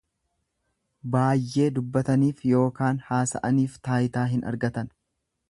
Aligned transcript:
Baayyee 1.15 1.67
dubbataniif 1.75 2.41
yookaan 2.53 3.03
hasa'aniif 3.11 3.79
taayitaa 3.91 4.27
hin 4.35 4.45
argatan. 4.55 4.91